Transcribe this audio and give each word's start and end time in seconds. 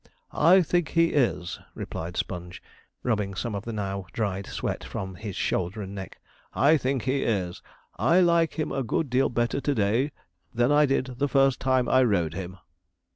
'I 0.31 0.63
think 0.63 0.87
he 0.89 1.09
is,' 1.13 1.59
replied 1.75 2.17
Sponge, 2.17 2.63
rubbing 3.03 3.35
some 3.35 3.53
of 3.53 3.65
the 3.65 3.71
now 3.71 4.07
dried 4.13 4.47
sweat 4.47 4.83
from 4.83 5.13
his 5.13 5.35
shoulder 5.35 5.79
and 5.83 5.93
neck; 5.93 6.19
'I 6.55 6.77
think 6.77 7.03
he 7.03 7.21
is; 7.21 7.61
I 7.97 8.19
like 8.19 8.57
him 8.57 8.71
a 8.71 8.81
good 8.81 9.11
deal 9.11 9.29
better 9.29 9.61
to 9.61 9.75
day 9.75 10.11
than 10.51 10.71
I 10.71 10.87
did 10.87 11.05
the 11.19 11.29
first 11.29 11.59
time 11.59 11.87
I 11.87 12.01
rode 12.01 12.33
him.' 12.33 12.57